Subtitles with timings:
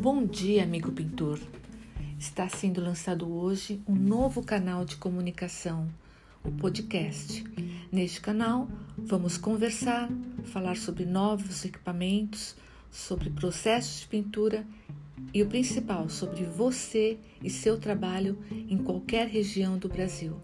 [0.00, 1.40] Bom dia, amigo pintor.
[2.16, 5.88] Está sendo lançado hoje um novo canal de comunicação,
[6.44, 7.42] o podcast.
[7.90, 10.08] Neste canal, vamos conversar,
[10.44, 12.54] falar sobre novos equipamentos,
[12.92, 14.64] sobre processos de pintura
[15.34, 20.36] e o principal, sobre você e seu trabalho em qualquer região do Brasil.